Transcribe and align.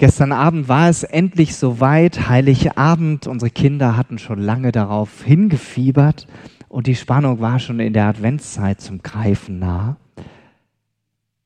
Gestern 0.00 0.30
Abend 0.30 0.68
war 0.68 0.88
es 0.88 1.02
endlich 1.02 1.56
soweit, 1.56 2.28
Heiligabend. 2.28 3.26
Unsere 3.26 3.50
Kinder 3.50 3.96
hatten 3.96 4.18
schon 4.18 4.38
lange 4.38 4.70
darauf 4.70 5.24
hingefiebert 5.24 6.28
und 6.68 6.86
die 6.86 6.94
Spannung 6.94 7.40
war 7.40 7.58
schon 7.58 7.80
in 7.80 7.92
der 7.92 8.06
Adventszeit 8.06 8.80
zum 8.80 9.02
Greifen 9.02 9.58
nah. 9.58 9.96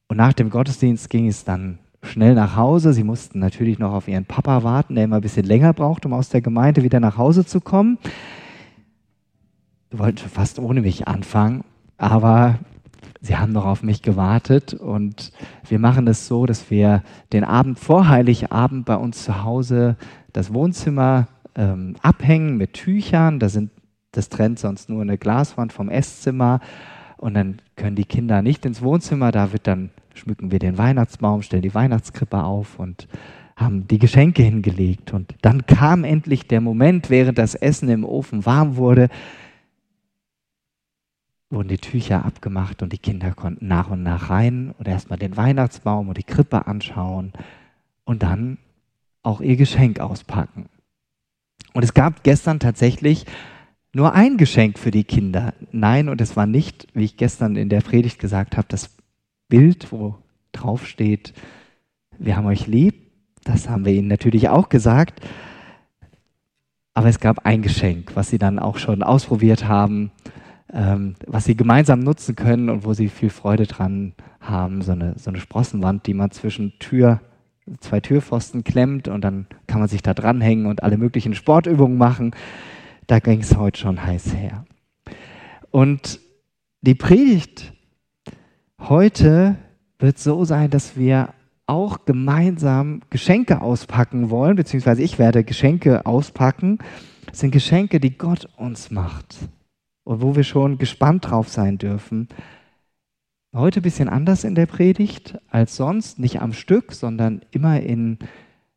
Und 0.09 0.19
nach 0.19 0.35
dem 0.35 0.51
Gottesdienst 0.51 1.09
ging 1.09 1.29
es 1.29 1.45
dann 1.45 1.79
schnell 2.03 2.35
nach 2.35 2.55
Hause. 2.55 2.93
Sie 2.93 3.05
mussten 3.05 3.39
natürlich 3.39 3.79
noch 3.79 3.95
auf 3.95 4.07
ihren 4.07 4.27
Papa 4.27 4.63
warten, 4.63 4.97
der 4.97 5.05
immer 5.05 5.17
ein 5.17 5.23
bisschen 5.23 5.47
länger 5.47 5.73
braucht, 5.73 6.05
um 6.05 6.13
aus 6.13 6.29
der 6.29 6.43
Gemeinde 6.43 6.83
wieder 6.83 7.01
nach 7.01 7.17
Hause 7.17 7.47
zu 7.47 7.63
kommen. 7.63 7.97
Sie 9.91 9.99
wollten 9.99 10.29
fast 10.29 10.59
ohne 10.59 10.83
mich 10.83 11.09
anfangen, 11.09 11.65
aber 11.97 12.59
Sie 13.25 13.37
haben 13.37 13.53
noch 13.53 13.65
auf 13.65 13.85
mich 13.85 14.03
gewartet 14.03 14.75
und 14.75 15.31
wir 15.69 15.79
machen 15.79 16.09
es 16.09 16.27
so, 16.27 16.45
dass 16.45 16.73
wir 16.73 17.05
den 17.33 17.45
Abend 17.45 17.79
vor 17.79 18.09
Heiligabend 18.09 18.85
bei 18.85 18.97
uns 18.97 19.23
zu 19.23 19.45
Hause 19.45 19.97
das 20.33 20.53
Wohnzimmer 20.53 21.29
ähm, 21.55 21.95
abhängen 22.03 22.57
mit 22.57 22.73
Tüchern. 22.73 23.39
Da 23.39 23.49
sind, 23.49 23.71
das 24.11 24.29
trennt 24.29 24.59
sonst 24.59 24.89
nur 24.89 25.03
eine 25.03 25.19
Glaswand 25.19 25.73
vom 25.73 25.89
Esszimmer 25.89 26.59
und 27.17 27.35
dann 27.35 27.63
können 27.77 27.95
die 27.95 28.07
Kinder 28.07 28.43
nicht 28.43 28.67
ins 28.67 28.83
Wohnzimmer. 28.83 29.31
Da 29.31 29.53
wird 29.53 29.69
dann 29.69 29.91
schmücken 30.15 30.51
wir 30.51 30.59
den 30.59 30.77
Weihnachtsbaum, 30.77 31.43
stellen 31.43 31.63
die 31.63 31.75
Weihnachtskrippe 31.75 32.43
auf 32.43 32.81
und 32.81 33.07
haben 33.55 33.87
die 33.87 34.01
Geschenke 34.01 34.43
hingelegt. 34.43 35.13
Und 35.13 35.37
dann 35.43 35.65
kam 35.67 36.03
endlich 36.03 36.49
der 36.49 36.61
Moment, 36.61 37.09
während 37.09 37.39
das 37.39 37.55
Essen 37.55 37.89
im 37.89 38.05
Ofen 38.05 38.45
warm 38.45 38.77
wurde, 38.77 39.09
wurden 41.53 41.69
die 41.69 41.79
Tücher 41.79 42.25
abgemacht 42.25 42.83
und 42.83 42.93
die 42.93 42.99
Kinder 42.99 43.33
konnten 43.33 43.69
nach 43.69 43.91
und 43.91 44.03
nach 44.03 44.31
rein 44.31 44.75
und 44.79 44.89
erstmal 44.89 45.19
den 45.19 45.37
Weihnachtsbaum 45.37 46.09
und 46.09 46.17
die 46.17 46.25
Krippe 46.25 46.67
anschauen 46.67 47.33
und 48.05 48.23
dann 48.23 48.59
auch 49.23 49.41
ihr 49.41 49.57
Geschenk 49.57 50.01
auspacken. 50.01 50.67
Und 51.75 51.85
es 51.85 51.95
gab 51.95 52.25
gestern 52.25 52.59
tatsächlich 52.59 53.27
nur 53.93 54.15
ein 54.15 54.39
Geschenk 54.39 54.79
für 54.79 54.91
die 54.91 55.05
Kinder. 55.05 55.53
Nein, 55.71 56.09
und 56.09 56.21
es 56.21 56.37
war 56.37 56.47
nicht, 56.47 56.89
wie 56.95 57.05
ich 57.05 57.17
gestern 57.19 57.57
in 57.57 57.69
der 57.69 57.83
Predigt 57.83 58.19
gesagt 58.19 58.57
habe, 58.57 58.67
das 58.69 58.91
Bild, 59.49 59.93
wo 59.93 60.17
drauf 60.53 60.87
steht, 60.87 61.35
wir 62.19 62.37
haben 62.37 62.47
euch 62.47 62.67
lieb. 62.67 62.95
Das 63.45 63.69
haben 63.69 63.85
wir 63.85 63.93
ihnen 63.93 64.09
natürlich 64.09 64.49
auch 64.49 64.69
gesagt. 64.69 65.21
Aber 66.95 67.09
es 67.09 67.21
gab 67.21 67.45
ein 67.45 67.63
Geschenk, 67.63 68.13
was 68.15 68.31
sie 68.31 68.39
dann 68.39 68.59
auch 68.59 68.79
schon 68.79 69.03
ausprobiert 69.03 69.67
haben 69.67 70.11
ähm, 70.73 71.15
was 71.27 71.45
sie 71.45 71.57
gemeinsam 71.57 72.01
nutzen 72.01 72.35
können 72.35 72.71
und 72.71 72.85
wo 72.85 72.95
sie 72.95 73.09
viel 73.09 73.31
Freude 73.31 73.67
dran 73.67 74.15
haben. 74.41 74.83
So 74.83 74.93
eine, 74.93 75.15
so 75.19 75.31
eine 75.31 75.39
Sprossenwand, 75.39 76.07
die 76.07 76.15
man 76.15 76.31
zwischen 76.31 76.79
Tür, 76.79 77.21
zwei 77.81 78.01
Türpfosten 78.01 78.65
klemmt 78.65 79.07
und 79.09 79.23
dann 79.23 79.47
kann 79.67 79.81
man 79.81 79.89
sich 79.89 80.03
da 80.03 80.15
dranhängen 80.15 80.67
und 80.67 80.83
alle 80.83 80.97
möglichen 80.97 81.35
Sportübungen 81.35 81.99
machen. 81.99 82.35
Da 83.07 83.19
ging 83.19 83.41
es 83.41 83.57
heute 83.57 83.81
schon 83.81 84.03
heiß 84.03 84.35
her. 84.35 84.65
Und 85.71 86.21
die 86.81 86.95
Predigt 86.95 87.73
heute 88.79 89.57
wird 89.99 90.19
so 90.19 90.45
sein, 90.45 90.71
dass 90.71 90.97
wir 90.97 91.31
auch 91.67 92.05
gemeinsam 92.05 93.01
Geschenke 93.11 93.61
auspacken 93.61 94.31
wollen, 94.31 94.57
beziehungsweise 94.57 95.03
ich 95.03 95.19
werde 95.19 95.45
Geschenke 95.45 96.07
auspacken. 96.07 96.79
Das 97.27 97.41
sind 97.41 97.53
Geschenke, 97.53 98.01
die 98.01 98.19
Gott 98.19 98.49
uns 98.57 98.91
macht 98.91 99.37
und 100.05 100.23
wo 100.23 100.37
wir 100.37 100.45
schon 100.45 100.79
gespannt 100.79 101.31
drauf 101.31 101.49
sein 101.49 101.79
dürfen. 101.79 102.29
Heute 103.55 103.81
ein 103.81 103.83
bisschen 103.83 104.09
anders 104.09 104.45
in 104.45 104.55
der 104.55 104.67
Predigt 104.67 105.39
als 105.51 105.77
sonst, 105.77 106.19
nicht 106.19 106.41
am 106.41 106.53
Stück, 106.53 106.93
sondern 106.93 107.43
immer 107.51 107.81
in 107.81 108.19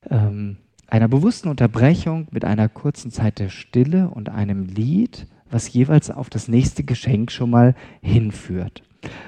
ähm, 0.09 0.57
einer 0.87 1.07
bewussten 1.07 1.47
Unterbrechung 1.47 2.27
mit 2.31 2.45
einer 2.45 2.69
kurzen 2.69 3.11
Zeit 3.11 3.39
der 3.39 3.49
Stille 3.49 4.09
und 4.09 4.29
einem 4.29 4.65
Lied, 4.65 5.27
was 5.49 5.71
jeweils 5.71 6.11
auf 6.11 6.29
das 6.29 6.47
nächste 6.47 6.83
Geschenk 6.83 7.31
schon 7.31 7.49
mal 7.49 7.75
hinführt. 8.01 8.83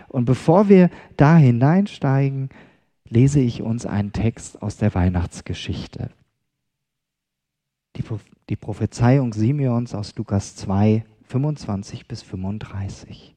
Und 0.08 0.26
bevor 0.26 0.70
wir 0.70 0.90
da 1.16 1.38
hineinsteigen, 1.38 2.50
lese 3.10 3.40
ich 3.40 3.62
uns 3.62 3.86
einen 3.86 4.12
Text 4.12 4.62
aus 4.62 4.78
der 4.78 4.94
Weihnachtsgeschichte. 4.94 6.10
Die, 7.96 8.04
die 8.50 8.56
Prophezeiung 8.56 9.34
Simeons 9.34 9.96
aus 9.96 10.16
Lukas 10.16 10.56
2, 10.56 11.06
25 11.28 12.08
bis 12.08 12.22
35. 12.24 13.36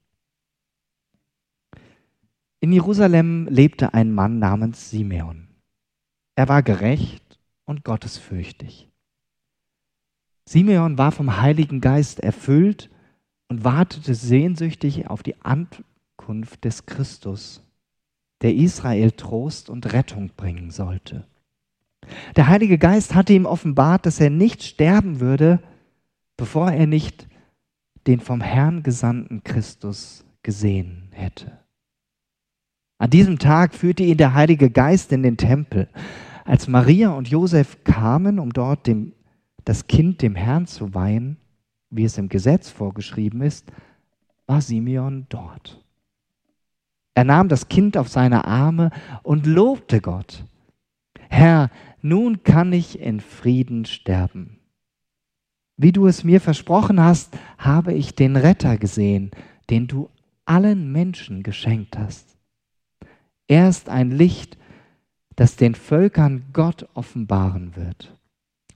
In 2.60 2.72
Jerusalem 2.72 3.48
lebte 3.48 3.94
ein 3.94 4.12
Mann 4.12 4.38
namens 4.38 4.90
Simeon. 4.90 5.48
Er 6.36 6.48
war 6.48 6.62
gerecht 6.62 7.40
und 7.64 7.84
gottesfürchtig. 7.84 8.88
Simeon 10.46 10.98
war 10.98 11.10
vom 11.10 11.40
Heiligen 11.40 11.80
Geist 11.80 12.20
erfüllt 12.20 12.90
und 13.48 13.64
wartete 13.64 14.14
sehnsüchtig 14.14 15.08
auf 15.08 15.24
die 15.24 15.40
Ankunft 15.42 16.64
des 16.64 16.86
Christus, 16.86 17.64
der 18.42 18.54
Israel 18.54 19.10
Trost 19.10 19.68
und 19.68 19.92
Rettung 19.92 20.30
bringen 20.36 20.70
sollte. 20.70 21.26
Der 22.36 22.46
Heilige 22.46 22.78
Geist 22.78 23.16
hatte 23.16 23.32
ihm 23.32 23.46
offenbart, 23.46 24.06
dass 24.06 24.20
er 24.20 24.30
nicht 24.30 24.62
sterben 24.62 25.18
würde, 25.18 25.60
bevor 26.36 26.70
er 26.70 26.86
nicht 26.86 27.29
den 28.10 28.18
vom 28.18 28.40
Herrn 28.40 28.82
gesandten 28.82 29.44
Christus 29.44 30.24
gesehen 30.42 31.10
hätte. 31.12 31.60
An 32.98 33.08
diesem 33.08 33.38
Tag 33.38 33.72
führte 33.72 34.02
ihn 34.02 34.16
der 34.16 34.34
Heilige 34.34 34.68
Geist 34.68 35.12
in 35.12 35.22
den 35.22 35.36
Tempel. 35.36 35.88
Als 36.44 36.66
Maria 36.66 37.10
und 37.10 37.28
Josef 37.28 37.84
kamen, 37.84 38.40
um 38.40 38.52
dort 38.52 38.88
dem, 38.88 39.12
das 39.64 39.86
Kind 39.86 40.22
dem 40.22 40.34
Herrn 40.34 40.66
zu 40.66 40.92
weihen, 40.92 41.36
wie 41.88 42.02
es 42.02 42.18
im 42.18 42.28
Gesetz 42.28 42.68
vorgeschrieben 42.68 43.42
ist, 43.42 43.70
war 44.48 44.60
Simeon 44.60 45.26
dort. 45.28 45.80
Er 47.14 47.22
nahm 47.22 47.48
das 47.48 47.68
Kind 47.68 47.96
auf 47.96 48.08
seine 48.08 48.44
Arme 48.44 48.90
und 49.22 49.46
lobte 49.46 50.00
Gott. 50.00 50.44
Herr, 51.28 51.70
nun 52.02 52.42
kann 52.42 52.72
ich 52.72 52.98
in 52.98 53.20
Frieden 53.20 53.84
sterben 53.84 54.59
wie 55.82 55.92
du 55.92 56.06
es 56.06 56.24
mir 56.24 56.42
versprochen 56.42 57.00
hast, 57.00 57.38
habe 57.56 57.94
ich 57.94 58.14
den 58.14 58.36
Retter 58.36 58.76
gesehen, 58.76 59.30
den 59.70 59.86
du 59.86 60.10
allen 60.44 60.92
Menschen 60.92 61.42
geschenkt 61.42 61.96
hast. 61.96 62.36
Er 63.48 63.66
ist 63.70 63.88
ein 63.88 64.10
Licht, 64.10 64.58
das 65.36 65.56
den 65.56 65.74
Völkern 65.74 66.44
Gott 66.52 66.86
offenbaren 66.92 67.76
wird. 67.76 68.14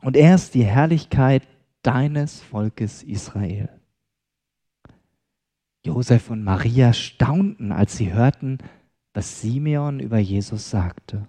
Und 0.00 0.16
er 0.16 0.34
ist 0.34 0.54
die 0.54 0.64
Herrlichkeit 0.64 1.42
deines 1.82 2.40
Volkes 2.40 3.02
Israel. 3.02 3.68
Josef 5.84 6.30
und 6.30 6.42
Maria 6.42 6.94
staunten, 6.94 7.70
als 7.70 7.98
sie 7.98 8.14
hörten, 8.14 8.58
was 9.12 9.42
Simeon 9.42 10.00
über 10.00 10.18
Jesus 10.18 10.70
sagte. 10.70 11.26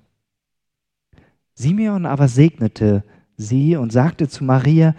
Simeon 1.54 2.06
aber 2.06 2.30
segnete 2.30 3.04
sie 3.36 3.76
und 3.76 3.92
sagte 3.92 4.30
zu 4.30 4.46
Maria, 4.46 4.96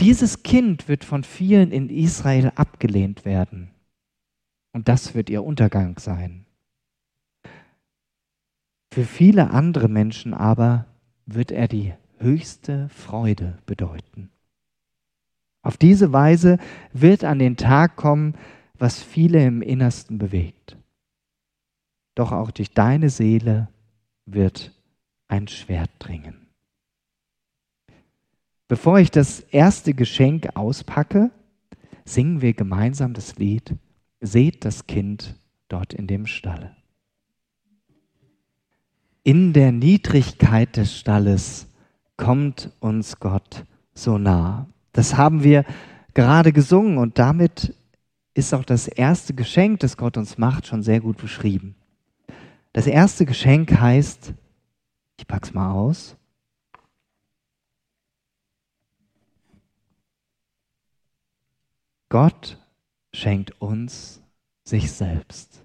dieses 0.00 0.42
Kind 0.42 0.88
wird 0.88 1.04
von 1.04 1.24
vielen 1.24 1.72
in 1.72 1.88
Israel 1.88 2.52
abgelehnt 2.54 3.24
werden. 3.24 3.70
Und 4.72 4.88
das 4.88 5.14
wird 5.14 5.30
ihr 5.30 5.42
Untergang 5.42 5.98
sein. 5.98 6.44
Für 8.92 9.04
viele 9.04 9.50
andere 9.50 9.88
Menschen 9.88 10.34
aber 10.34 10.86
wird 11.26 11.50
er 11.50 11.68
die 11.68 11.94
höchste 12.18 12.88
Freude 12.88 13.58
bedeuten. 13.66 14.30
Auf 15.62 15.76
diese 15.76 16.12
Weise 16.12 16.58
wird 16.92 17.24
an 17.24 17.38
den 17.38 17.56
Tag 17.56 17.96
kommen, 17.96 18.34
was 18.74 19.02
viele 19.02 19.44
im 19.44 19.62
Innersten 19.62 20.18
bewegt. 20.18 20.76
Doch 22.14 22.32
auch 22.32 22.50
durch 22.50 22.70
deine 22.70 23.10
Seele 23.10 23.68
wird 24.24 24.72
ein 25.28 25.48
Schwert 25.48 25.90
dringen. 25.98 26.45
Bevor 28.68 28.98
ich 28.98 29.10
das 29.10 29.40
erste 29.40 29.94
Geschenk 29.94 30.48
auspacke, 30.54 31.30
singen 32.04 32.40
wir 32.40 32.52
gemeinsam 32.54 33.14
das 33.14 33.36
Lied 33.36 33.76
Seht 34.20 34.64
das 34.64 34.86
Kind 34.86 35.38
dort 35.68 35.92
in 35.92 36.06
dem 36.06 36.26
Stalle. 36.26 36.74
In 39.22 39.52
der 39.52 39.72
Niedrigkeit 39.72 40.76
des 40.76 40.98
Stalles 40.98 41.68
kommt 42.16 42.72
uns 42.80 43.20
Gott 43.20 43.64
so 43.92 44.18
nah. 44.18 44.68
Das 44.92 45.16
haben 45.16 45.42
wir 45.42 45.64
gerade 46.14 46.52
gesungen 46.52 46.96
und 46.96 47.18
damit 47.18 47.74
ist 48.34 48.54
auch 48.54 48.64
das 48.64 48.88
erste 48.88 49.34
Geschenk, 49.34 49.80
das 49.80 49.96
Gott 49.96 50.16
uns 50.16 50.38
macht, 50.38 50.66
schon 50.66 50.82
sehr 50.82 51.00
gut 51.00 51.18
beschrieben. 51.18 51.74
Das 52.72 52.86
erste 52.86 53.26
Geschenk 53.26 53.78
heißt, 53.78 54.32
ich 55.18 55.26
pack's 55.26 55.52
mal 55.52 55.72
aus, 55.72 56.16
Gott 62.08 62.58
schenkt 63.12 63.60
uns 63.60 64.22
sich 64.64 64.92
selbst. 64.92 65.64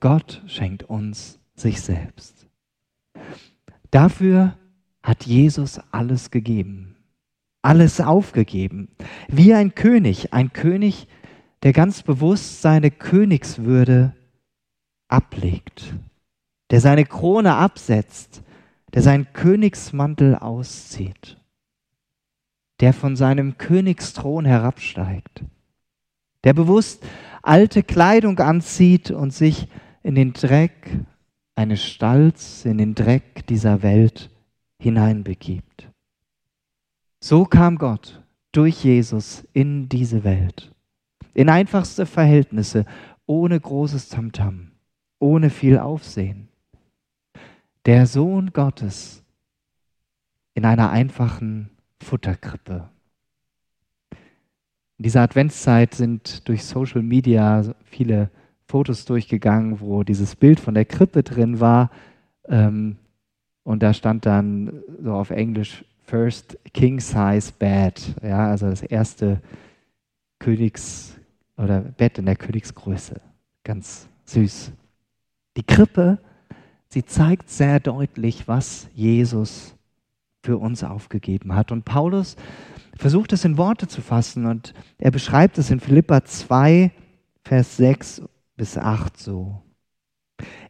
Gott 0.00 0.42
schenkt 0.46 0.82
uns 0.84 1.38
sich 1.54 1.80
selbst. 1.80 2.46
Dafür 3.90 4.58
hat 5.02 5.24
Jesus 5.24 5.80
alles 5.92 6.30
gegeben, 6.30 6.96
alles 7.62 8.00
aufgegeben, 8.00 8.88
wie 9.28 9.54
ein 9.54 9.74
König, 9.74 10.32
ein 10.32 10.52
König, 10.52 11.06
der 11.62 11.72
ganz 11.72 12.02
bewusst 12.02 12.60
seine 12.60 12.90
Königswürde 12.90 14.14
ablegt, 15.08 15.94
der 16.70 16.80
seine 16.80 17.04
Krone 17.04 17.54
absetzt, 17.54 18.42
der 18.92 19.02
seinen 19.02 19.32
Königsmantel 19.32 20.34
auszieht, 20.36 21.38
der 22.84 22.92
von 22.92 23.16
seinem 23.16 23.56
Königsthron 23.56 24.44
herabsteigt, 24.44 25.42
der 26.44 26.52
bewusst 26.52 27.02
alte 27.40 27.82
Kleidung 27.82 28.38
anzieht 28.40 29.10
und 29.10 29.32
sich 29.32 29.68
in 30.02 30.14
den 30.14 30.34
Dreck 30.34 30.90
eines 31.54 31.82
Stalls, 31.82 32.66
in 32.66 32.76
den 32.76 32.94
Dreck 32.94 33.46
dieser 33.46 33.82
Welt 33.82 34.28
hineinbegibt. 34.78 35.88
So 37.20 37.46
kam 37.46 37.78
Gott 37.78 38.22
durch 38.52 38.84
Jesus 38.84 39.48
in 39.54 39.88
diese 39.88 40.22
Welt, 40.22 40.70
in 41.32 41.48
einfachste 41.48 42.04
Verhältnisse, 42.04 42.84
ohne 43.24 43.58
großes 43.58 44.10
Tamtam, 44.10 44.72
ohne 45.20 45.48
viel 45.48 45.78
Aufsehen. 45.78 46.50
Der 47.86 48.06
Sohn 48.06 48.52
Gottes 48.52 49.22
in 50.52 50.66
einer 50.66 50.90
einfachen 50.90 51.70
Futterkrippe. 52.02 52.88
In 54.98 55.02
dieser 55.02 55.22
Adventszeit 55.22 55.94
sind 55.94 56.48
durch 56.48 56.64
Social 56.64 57.02
Media 57.02 57.74
viele 57.84 58.30
Fotos 58.66 59.04
durchgegangen, 59.04 59.80
wo 59.80 60.04
dieses 60.04 60.36
Bild 60.36 60.60
von 60.60 60.74
der 60.74 60.84
Krippe 60.84 61.22
drin 61.22 61.60
war. 61.60 61.90
Ähm, 62.48 62.96
und 63.64 63.82
da 63.82 63.92
stand 63.92 64.26
dann 64.26 64.82
so 65.02 65.12
auf 65.12 65.30
Englisch 65.30 65.84
First 66.04 66.58
King 66.72 67.00
Size 67.00 67.52
Bed, 67.58 68.14
ja, 68.22 68.48
also 68.48 68.68
das 68.68 68.82
erste 68.82 69.40
Königs- 70.38 71.18
oder 71.56 71.80
Bett 71.80 72.18
in 72.18 72.26
der 72.26 72.36
Königsgröße. 72.36 73.20
Ganz 73.64 74.08
süß. 74.26 74.72
Die 75.56 75.62
Krippe, 75.62 76.18
sie 76.88 77.04
zeigt 77.04 77.48
sehr 77.48 77.80
deutlich, 77.80 78.46
was 78.46 78.88
Jesus 78.94 79.73
für 80.44 80.58
uns 80.58 80.84
aufgegeben 80.84 81.54
hat. 81.54 81.72
Und 81.72 81.84
Paulus 81.84 82.36
versucht 82.96 83.32
es 83.32 83.44
in 83.44 83.56
Worte 83.56 83.88
zu 83.88 84.02
fassen 84.02 84.46
und 84.46 84.74
er 84.98 85.10
beschreibt 85.10 85.58
es 85.58 85.70
in 85.70 85.80
Philippa 85.80 86.24
2, 86.24 86.92
Vers 87.42 87.76
6 87.78 88.22
bis 88.56 88.78
8 88.78 89.16
so. 89.16 89.62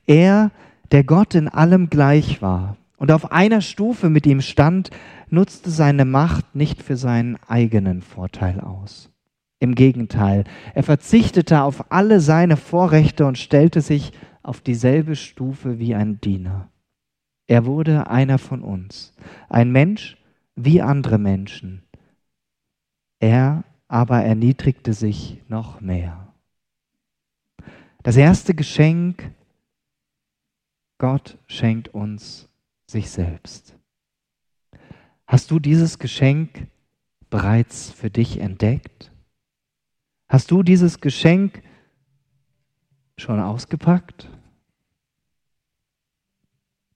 Er, 0.06 0.50
der 0.92 1.04
Gott 1.04 1.34
in 1.34 1.48
allem 1.48 1.90
gleich 1.90 2.40
war, 2.40 2.76
und 2.96 3.10
auf 3.10 3.32
einer 3.32 3.60
Stufe 3.60 4.08
mit 4.08 4.26
ihm 4.26 4.40
stand, 4.40 4.90
nutzte 5.28 5.70
seine 5.70 6.04
Macht 6.04 6.54
nicht 6.54 6.82
für 6.82 6.96
seinen 6.96 7.36
eigenen 7.48 8.00
Vorteil 8.00 8.60
aus. 8.60 9.10
Im 9.58 9.74
Gegenteil, 9.74 10.44
er 10.74 10.82
verzichtete 10.84 11.62
auf 11.62 11.92
alle 11.92 12.20
seine 12.20 12.56
Vorrechte 12.56 13.26
und 13.26 13.36
stellte 13.36 13.80
sich 13.80 14.12
auf 14.42 14.60
dieselbe 14.60 15.16
Stufe 15.16 15.78
wie 15.78 15.94
ein 15.94 16.20
Diener. 16.20 16.70
Er 17.46 17.66
wurde 17.66 18.08
einer 18.08 18.38
von 18.38 18.62
uns, 18.62 19.12
ein 19.48 19.70
Mensch 19.70 20.16
wie 20.56 20.80
andere 20.80 21.18
Menschen. 21.18 21.82
Er 23.18 23.64
aber 23.88 24.22
erniedrigte 24.22 24.92
sich 24.92 25.42
noch 25.48 25.80
mehr. 25.80 26.32
Das 28.02 28.16
erste 28.16 28.54
Geschenk, 28.54 29.30
Gott 30.98 31.38
schenkt 31.46 31.88
uns 31.88 32.48
sich 32.86 33.10
selbst. 33.10 33.76
Hast 35.26 35.50
du 35.50 35.58
dieses 35.58 35.98
Geschenk 35.98 36.68
bereits 37.30 37.90
für 37.90 38.10
dich 38.10 38.38
entdeckt? 38.40 39.10
Hast 40.28 40.50
du 40.50 40.62
dieses 40.62 41.00
Geschenk 41.00 41.62
schon 43.16 43.40
ausgepackt? 43.40 44.28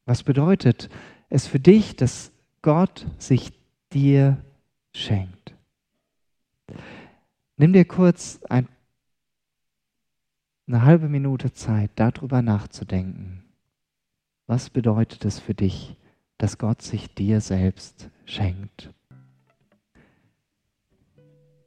Was 0.08 0.22
bedeutet 0.22 0.88
es 1.28 1.46
für 1.46 1.60
dich, 1.60 1.94
dass 1.94 2.32
Gott 2.62 3.06
sich 3.18 3.52
dir 3.92 4.42
schenkt? 4.94 5.54
Nimm 7.58 7.74
dir 7.74 7.84
kurz 7.84 8.40
ein, 8.48 8.68
eine 10.66 10.82
halbe 10.82 11.10
Minute 11.10 11.52
Zeit, 11.52 11.90
darüber 11.96 12.40
nachzudenken. 12.40 13.44
Was 14.46 14.70
bedeutet 14.70 15.26
es 15.26 15.40
für 15.40 15.52
dich, 15.52 15.94
dass 16.38 16.56
Gott 16.56 16.80
sich 16.80 17.14
dir 17.14 17.42
selbst 17.42 18.08
schenkt? 18.24 18.88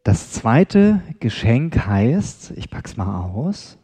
Das 0.03 0.31
zweite 0.31 1.03
Geschenk 1.19 1.85
heißt, 1.85 2.53
ich 2.55 2.71
pack's 2.71 2.97
mal 2.97 3.23
aus. 3.23 3.77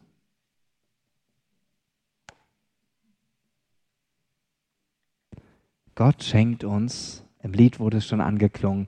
Gott 5.98 6.24
schenkt 6.24 6.64
uns, 6.64 7.24
im 7.42 7.54
Lied 7.54 7.80
wurde 7.80 7.98
es 7.98 8.06
schon 8.06 8.22
angeklungen, 8.22 8.88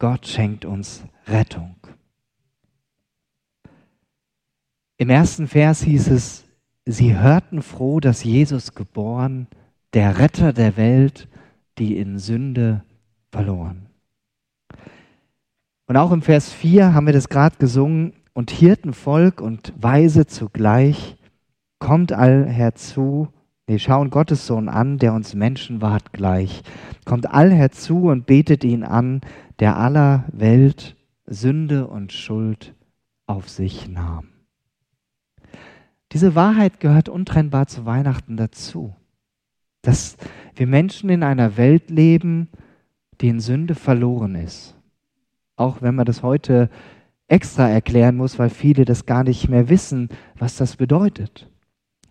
Gott 0.00 0.26
schenkt 0.26 0.64
uns 0.64 1.04
Rettung. 1.28 1.76
Im 4.96 5.10
ersten 5.10 5.46
Vers 5.46 5.84
hieß 5.84 6.08
es, 6.08 6.44
Sie 6.84 7.16
hörten 7.16 7.62
froh, 7.62 8.00
dass 8.00 8.24
Jesus 8.24 8.74
geboren, 8.74 9.46
der 9.94 10.18
Retter 10.18 10.52
der 10.52 10.76
Welt, 10.76 11.28
die 11.78 11.96
in 11.96 12.18
Sünde 12.18 12.82
verloren. 13.30 13.86
Und 15.86 15.96
auch 15.96 16.10
im 16.10 16.20
Vers 16.20 16.52
4 16.52 16.94
haben 16.94 17.06
wir 17.06 17.12
das 17.12 17.28
gerade 17.28 17.58
gesungen, 17.58 18.12
und 18.32 18.50
Hirtenvolk 18.50 19.40
und 19.40 19.72
Weise 19.80 20.26
zugleich, 20.26 21.16
kommt 21.78 22.10
all 22.10 22.44
herzu, 22.48 23.28
nee, 23.70 23.78
schauen 23.78 24.10
Gottes 24.10 24.48
Sohn 24.48 24.68
an, 24.68 24.98
der 24.98 25.14
uns 25.14 25.34
Menschen 25.34 25.80
ward 25.80 26.12
gleich, 26.12 26.62
kommt 27.04 27.30
all 27.30 27.52
herzu 27.52 28.08
und 28.08 28.26
betet 28.26 28.64
ihn 28.64 28.82
an, 28.82 29.20
der 29.60 29.76
aller 29.76 30.24
Welt 30.32 30.96
Sünde 31.26 31.86
und 31.86 32.12
Schuld 32.12 32.74
auf 33.26 33.48
sich 33.48 33.88
nahm. 33.88 34.26
Diese 36.10 36.34
Wahrheit 36.34 36.80
gehört 36.80 37.08
untrennbar 37.08 37.68
zu 37.68 37.86
Weihnachten 37.86 38.36
dazu. 38.36 38.96
Dass 39.82 40.16
wir 40.56 40.66
Menschen 40.66 41.08
in 41.08 41.22
einer 41.22 41.56
Welt 41.56 41.90
leben, 41.90 42.48
die 43.20 43.28
in 43.28 43.38
Sünde 43.38 43.76
verloren 43.76 44.34
ist. 44.34 44.76
Auch 45.54 45.80
wenn 45.80 45.94
man 45.94 46.06
das 46.06 46.24
heute 46.24 46.70
extra 47.28 47.68
erklären 47.68 48.16
muss, 48.16 48.40
weil 48.40 48.50
viele 48.50 48.84
das 48.84 49.06
gar 49.06 49.22
nicht 49.22 49.48
mehr 49.48 49.68
wissen, 49.68 50.08
was 50.36 50.56
das 50.56 50.74
bedeutet. 50.74 51.48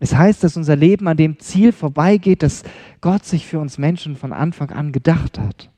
Es 0.00 0.14
heißt, 0.14 0.42
dass 0.42 0.56
unser 0.56 0.76
Leben 0.76 1.06
an 1.08 1.18
dem 1.18 1.38
Ziel 1.38 1.72
vorbeigeht, 1.72 2.42
das 2.42 2.64
Gott 3.02 3.24
sich 3.24 3.46
für 3.46 3.60
uns 3.60 3.76
Menschen 3.76 4.16
von 4.16 4.32
Anfang 4.32 4.70
an 4.70 4.92
gedacht 4.92 5.38
hat. 5.38 5.70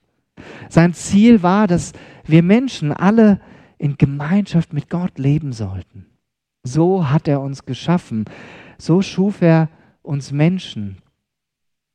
Sein 0.69 0.95
Ziel 0.95 1.43
war, 1.43 1.67
dass 1.67 1.93
wir 2.25 2.43
Menschen 2.43 2.93
alle 2.93 3.41
in 3.79 3.99
Gemeinschaft 3.99 4.73
mit 4.73 4.89
Gott 4.89 5.19
leben 5.19 5.53
sollten. 5.53 6.07
So 6.63 7.11
hat 7.11 7.27
er 7.27 7.41
uns 7.41 7.67
geschaffen. 7.67 8.25
So 8.79 9.03
schuf 9.03 9.43
er 9.43 9.69
uns 10.03 10.31
Menschen, 10.31 10.99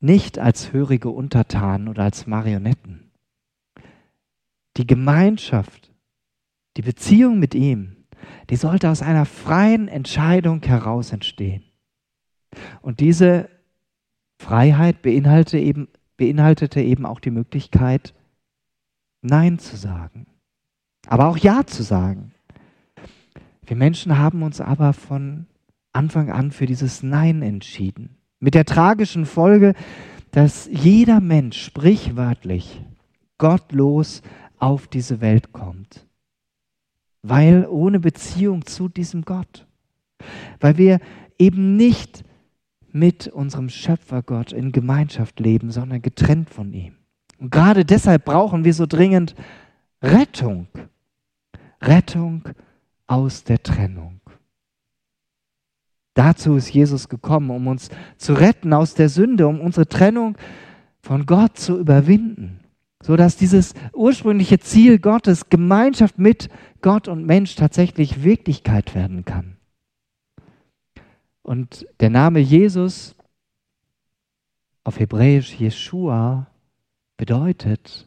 nicht 0.00 0.38
als 0.38 0.72
hörige 0.72 1.08
Untertanen 1.08 1.88
oder 1.88 2.04
als 2.04 2.26
Marionetten. 2.26 3.10
Die 4.76 4.86
Gemeinschaft, 4.86 5.90
die 6.76 6.82
Beziehung 6.82 7.38
mit 7.38 7.54
ihm, 7.54 7.96
die 8.50 8.56
sollte 8.56 8.90
aus 8.90 9.02
einer 9.02 9.24
freien 9.24 9.88
Entscheidung 9.88 10.62
heraus 10.62 11.12
entstehen. 11.12 11.64
Und 12.80 13.00
diese 13.00 13.48
Freiheit 14.38 15.02
beinhaltete 15.02 15.58
eben, 15.58 15.88
beinhaltete 16.16 16.80
eben 16.80 17.06
auch 17.06 17.20
die 17.20 17.30
Möglichkeit, 17.30 18.14
Nein 19.20 19.58
zu 19.58 19.76
sagen, 19.76 20.26
aber 21.06 21.26
auch 21.28 21.36
Ja 21.36 21.66
zu 21.66 21.82
sagen. 21.82 22.32
Wir 23.66 23.76
Menschen 23.76 24.16
haben 24.16 24.42
uns 24.42 24.60
aber 24.60 24.92
von 24.92 25.46
Anfang 25.92 26.30
an 26.30 26.52
für 26.52 26.66
dieses 26.66 27.02
Nein 27.02 27.42
entschieden. 27.42 28.16
Mit 28.40 28.54
der 28.54 28.64
tragischen 28.64 29.26
Folge, 29.26 29.74
dass 30.30 30.68
jeder 30.70 31.20
Mensch 31.20 31.60
sprichwörtlich 31.60 32.82
gottlos 33.36 34.22
auf 34.58 34.86
diese 34.86 35.20
Welt 35.20 35.52
kommt. 35.52 36.06
Weil 37.22 37.66
ohne 37.66 38.00
Beziehung 38.00 38.64
zu 38.64 38.88
diesem 38.88 39.22
Gott. 39.22 39.66
Weil 40.60 40.78
wir 40.78 41.00
eben 41.38 41.76
nicht 41.76 42.24
mit 42.92 43.28
unserem 43.28 43.68
Schöpfergott 43.68 44.52
in 44.52 44.72
Gemeinschaft 44.72 45.40
leben, 45.40 45.70
sondern 45.70 46.02
getrennt 46.02 46.50
von 46.50 46.72
ihm. 46.72 46.94
Und 47.38 47.50
gerade 47.50 47.84
deshalb 47.84 48.24
brauchen 48.24 48.64
wir 48.64 48.74
so 48.74 48.86
dringend 48.86 49.34
Rettung. 50.02 50.68
Rettung 51.80 52.48
aus 53.06 53.44
der 53.44 53.62
Trennung. 53.62 54.20
Dazu 56.14 56.56
ist 56.56 56.70
Jesus 56.70 57.08
gekommen, 57.08 57.50
um 57.50 57.68
uns 57.68 57.90
zu 58.16 58.32
retten 58.32 58.72
aus 58.72 58.94
der 58.94 59.08
Sünde, 59.08 59.46
um 59.46 59.60
unsere 59.60 59.86
Trennung 59.86 60.36
von 61.00 61.26
Gott 61.26 61.56
zu 61.56 61.78
überwinden, 61.78 62.60
sodass 63.00 63.36
dieses 63.36 63.74
ursprüngliche 63.92 64.58
Ziel 64.58 64.98
Gottes, 64.98 65.48
Gemeinschaft 65.48 66.18
mit 66.18 66.48
Gott 66.82 67.06
und 67.06 67.24
Mensch 67.24 67.54
tatsächlich 67.54 68.24
Wirklichkeit 68.24 68.96
werden 68.96 69.24
kann. 69.24 69.57
Und 71.48 71.86
der 72.00 72.10
Name 72.10 72.40
Jesus 72.40 73.14
auf 74.84 75.00
Hebräisch 75.00 75.54
Jeshua 75.54 76.46
bedeutet 77.16 78.06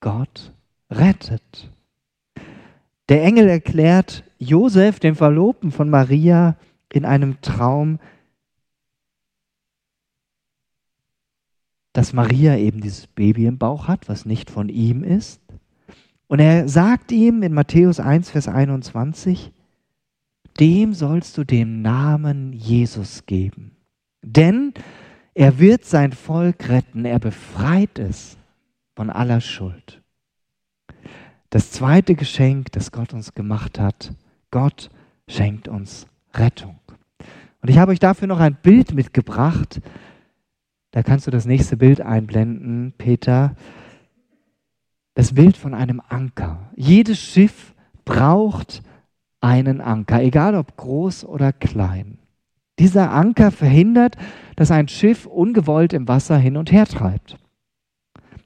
Gott 0.00 0.52
rettet. 0.90 1.70
Der 3.08 3.24
Engel 3.24 3.48
erklärt 3.48 4.24
Josef, 4.36 5.00
dem 5.00 5.16
Verlobten 5.16 5.72
von 5.72 5.88
Maria, 5.88 6.54
in 6.92 7.06
einem 7.06 7.40
Traum, 7.40 7.98
dass 11.94 12.12
Maria 12.12 12.58
eben 12.58 12.82
dieses 12.82 13.06
Baby 13.06 13.46
im 13.46 13.56
Bauch 13.56 13.88
hat, 13.88 14.06
was 14.06 14.26
nicht 14.26 14.50
von 14.50 14.68
ihm 14.68 15.02
ist. 15.02 15.40
Und 16.26 16.40
er 16.40 16.68
sagt 16.68 17.10
ihm 17.10 17.42
in 17.42 17.54
Matthäus 17.54 18.00
1, 18.00 18.28
Vers 18.28 18.48
21, 18.48 19.50
dem 20.60 20.92
sollst 20.92 21.38
du 21.38 21.44
den 21.44 21.82
Namen 21.82 22.52
Jesus 22.52 23.24
geben. 23.26 23.76
Denn 24.22 24.74
er 25.34 25.58
wird 25.58 25.84
sein 25.84 26.12
Volk 26.12 26.68
retten, 26.68 27.04
er 27.04 27.18
befreit 27.18 27.98
es 27.98 28.36
von 28.94 29.08
aller 29.08 29.40
Schuld. 29.40 30.02
Das 31.48 31.72
zweite 31.72 32.14
Geschenk, 32.14 32.70
das 32.72 32.92
Gott 32.92 33.14
uns 33.14 33.34
gemacht 33.34 33.80
hat, 33.80 34.12
Gott 34.50 34.90
schenkt 35.26 35.66
uns 35.66 36.06
Rettung. 36.34 36.78
Und 37.62 37.70
ich 37.70 37.78
habe 37.78 37.92
euch 37.92 37.98
dafür 37.98 38.28
noch 38.28 38.40
ein 38.40 38.56
Bild 38.56 38.94
mitgebracht. 38.94 39.80
Da 40.90 41.02
kannst 41.02 41.26
du 41.26 41.30
das 41.30 41.46
nächste 41.46 41.76
Bild 41.76 42.00
einblenden, 42.00 42.94
Peter. 42.98 43.54
Das 45.14 45.34
Bild 45.34 45.56
von 45.56 45.74
einem 45.74 46.00
Anker. 46.08 46.70
Jedes 46.76 47.18
Schiff 47.18 47.74
braucht 48.04 48.82
einen 49.40 49.80
Anker, 49.80 50.22
egal 50.22 50.54
ob 50.54 50.76
groß 50.76 51.24
oder 51.24 51.52
klein. 51.52 52.18
Dieser 52.78 53.10
Anker 53.12 53.50
verhindert, 53.50 54.16
dass 54.56 54.70
ein 54.70 54.88
Schiff 54.88 55.26
ungewollt 55.26 55.92
im 55.92 56.08
Wasser 56.08 56.38
hin 56.38 56.56
und 56.56 56.72
her 56.72 56.86
treibt. 56.86 57.36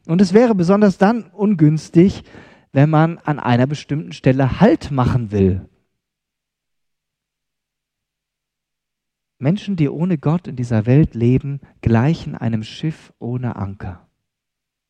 Und 0.06 0.20
es 0.20 0.34
wäre 0.34 0.54
besonders 0.54 0.98
dann 0.98 1.24
ungünstig, 1.32 2.24
wenn 2.72 2.90
man 2.90 3.18
an 3.18 3.38
einer 3.38 3.66
bestimmten 3.66 4.12
Stelle 4.12 4.60
Halt 4.60 4.90
machen 4.90 5.30
will. 5.30 5.68
Menschen, 9.38 9.76
die 9.76 9.88
ohne 9.88 10.18
Gott 10.18 10.48
in 10.48 10.56
dieser 10.56 10.86
Welt 10.86 11.14
leben, 11.14 11.60
gleichen 11.82 12.34
einem 12.34 12.62
Schiff 12.62 13.12
ohne 13.18 13.56
Anker. 13.56 14.08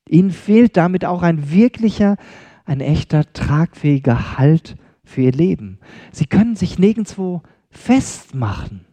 Ihnen 0.08 0.30
fehlt 0.30 0.76
damit 0.76 1.04
auch 1.04 1.22
ein 1.22 1.50
wirklicher, 1.50 2.16
ein 2.64 2.80
echter, 2.80 3.32
tragfähiger 3.32 4.38
Halt 4.38 4.76
für 5.14 5.22
ihr 5.22 5.32
Leben. 5.32 5.78
Sie 6.12 6.26
können 6.26 6.56
sich 6.56 6.78
nirgendwo 6.78 7.42
festmachen, 7.70 8.84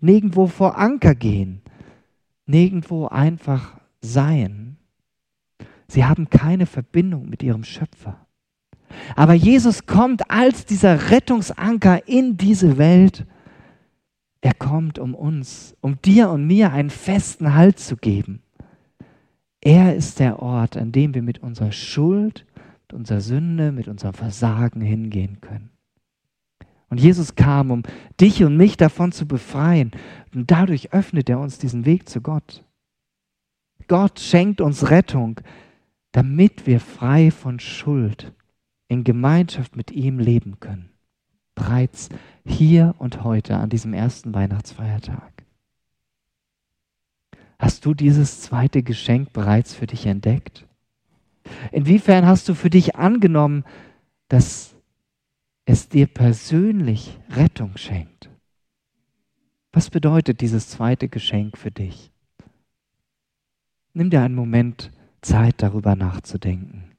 nirgendwo 0.00 0.46
vor 0.46 0.78
Anker 0.78 1.14
gehen, 1.14 1.60
nirgendwo 2.46 3.06
einfach 3.06 3.78
sein. 4.00 4.78
Sie 5.86 6.04
haben 6.04 6.30
keine 6.30 6.66
Verbindung 6.66 7.28
mit 7.28 7.42
ihrem 7.42 7.64
Schöpfer. 7.64 8.26
Aber 9.14 9.34
Jesus 9.34 9.86
kommt 9.86 10.30
als 10.30 10.64
dieser 10.64 11.10
Rettungsanker 11.10 12.08
in 12.08 12.36
diese 12.36 12.78
Welt. 12.78 13.26
Er 14.40 14.54
kommt, 14.54 14.98
um 14.98 15.14
uns, 15.14 15.76
um 15.80 16.00
dir 16.02 16.30
und 16.30 16.46
mir 16.46 16.72
einen 16.72 16.90
festen 16.90 17.54
Halt 17.54 17.78
zu 17.78 17.96
geben. 17.96 18.42
Er 19.60 19.94
ist 19.94 20.18
der 20.18 20.40
Ort, 20.40 20.76
an 20.76 20.90
dem 20.90 21.14
wir 21.14 21.22
mit 21.22 21.40
unserer 21.40 21.72
Schuld, 21.72 22.46
mit 22.90 22.98
unserer 22.98 23.20
Sünde, 23.20 23.70
mit 23.70 23.86
unserem 23.86 24.14
Versagen 24.14 24.80
hingehen 24.80 25.40
können. 25.40 25.70
Und 26.88 26.98
Jesus 26.98 27.36
kam, 27.36 27.70
um 27.70 27.84
dich 28.20 28.42
und 28.42 28.56
mich 28.56 28.76
davon 28.76 29.12
zu 29.12 29.28
befreien. 29.28 29.92
Und 30.34 30.50
dadurch 30.50 30.92
öffnet 30.92 31.30
er 31.30 31.38
uns 31.38 31.58
diesen 31.58 31.86
Weg 31.86 32.08
zu 32.08 32.20
Gott. 32.20 32.64
Gott 33.86 34.18
schenkt 34.18 34.60
uns 34.60 34.90
Rettung, 34.90 35.40
damit 36.10 36.66
wir 36.66 36.80
frei 36.80 37.30
von 37.30 37.60
Schuld 37.60 38.32
in 38.88 39.04
Gemeinschaft 39.04 39.76
mit 39.76 39.92
ihm 39.92 40.18
leben 40.18 40.58
können. 40.58 40.90
Bereits 41.54 42.08
hier 42.44 42.96
und 42.98 43.22
heute 43.22 43.56
an 43.56 43.70
diesem 43.70 43.94
ersten 43.94 44.34
Weihnachtsfeiertag. 44.34 45.44
Hast 47.56 47.86
du 47.86 47.94
dieses 47.94 48.40
zweite 48.40 48.82
Geschenk 48.82 49.32
bereits 49.32 49.74
für 49.74 49.86
dich 49.86 50.06
entdeckt? 50.06 50.66
Inwiefern 51.72 52.26
hast 52.26 52.48
du 52.48 52.54
für 52.54 52.70
dich 52.70 52.96
angenommen, 52.96 53.64
dass 54.28 54.74
es 55.64 55.88
dir 55.88 56.06
persönlich 56.06 57.18
Rettung 57.30 57.76
schenkt? 57.76 58.30
Was 59.72 59.90
bedeutet 59.90 60.40
dieses 60.40 60.68
zweite 60.68 61.08
Geschenk 61.08 61.56
für 61.56 61.70
dich? 61.70 62.10
Nimm 63.92 64.10
dir 64.10 64.22
einen 64.22 64.34
Moment 64.34 64.90
Zeit, 65.20 65.62
darüber 65.62 65.96
nachzudenken. 65.96 66.90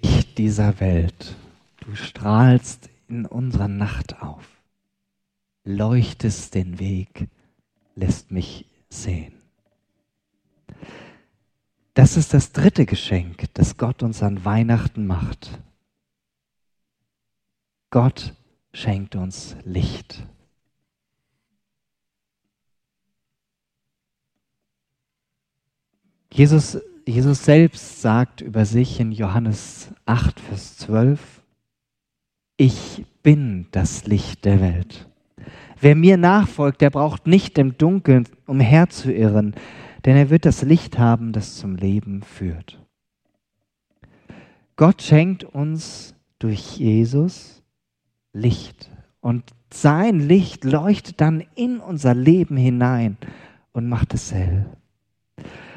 Ich 0.00 0.34
dieser 0.34 0.80
Welt, 0.80 1.36
du 1.80 1.94
strahlst 1.94 2.90
in 3.08 3.26
unserer 3.26 3.68
Nacht 3.68 4.20
auf, 4.22 4.62
leuchtest 5.64 6.54
den 6.54 6.78
Weg, 6.78 7.28
lässt 7.94 8.30
mich 8.30 8.66
sehen. 8.88 9.41
Das 11.94 12.16
ist 12.16 12.32
das 12.32 12.52
dritte 12.52 12.86
Geschenk, 12.86 13.52
das 13.54 13.76
Gott 13.76 14.02
uns 14.02 14.22
an 14.22 14.44
Weihnachten 14.44 15.06
macht. 15.06 15.60
Gott 17.90 18.34
schenkt 18.72 19.14
uns 19.14 19.56
Licht. 19.64 20.26
Jesus, 26.32 26.80
Jesus 27.06 27.44
selbst 27.44 28.00
sagt 28.00 28.40
über 28.40 28.64
sich 28.64 28.98
in 28.98 29.12
Johannes 29.12 29.90
8, 30.06 30.40
Vers 30.40 30.78
12, 30.78 31.42
ich 32.56 33.04
bin 33.22 33.66
das 33.72 34.06
Licht 34.06 34.46
der 34.46 34.62
Welt. 34.62 35.08
Wer 35.78 35.94
mir 35.94 36.16
nachfolgt, 36.16 36.80
der 36.80 36.88
braucht 36.88 37.26
nicht 37.26 37.58
im 37.58 37.76
Dunkeln 37.76 38.26
umherzuirren, 38.46 39.54
denn 40.04 40.16
er 40.16 40.30
wird 40.30 40.44
das 40.44 40.62
Licht 40.62 40.98
haben, 40.98 41.32
das 41.32 41.56
zum 41.56 41.76
Leben 41.76 42.22
führt. 42.22 42.78
Gott 44.76 45.02
schenkt 45.02 45.44
uns 45.44 46.14
durch 46.38 46.76
Jesus 46.78 47.62
Licht 48.32 48.90
und 49.20 49.44
sein 49.72 50.20
Licht 50.20 50.64
leuchtet 50.64 51.20
dann 51.20 51.44
in 51.54 51.78
unser 51.78 52.14
Leben 52.14 52.56
hinein 52.56 53.16
und 53.72 53.88
macht 53.88 54.14
es 54.14 54.32
hell. 54.32 54.66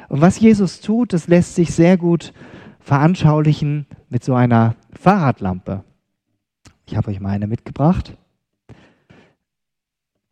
Und 0.08 0.20
was 0.20 0.40
Jesus 0.40 0.80
tut, 0.80 1.12
das 1.12 1.28
lässt 1.28 1.54
sich 1.54 1.74
sehr 1.74 1.96
gut 1.96 2.32
veranschaulichen 2.80 3.86
mit 4.08 4.22
so 4.22 4.34
einer 4.34 4.76
Fahrradlampe. 4.92 5.84
Ich 6.86 6.96
habe 6.96 7.10
euch 7.10 7.20
mal 7.20 7.30
eine 7.30 7.46
mitgebracht. 7.46 8.16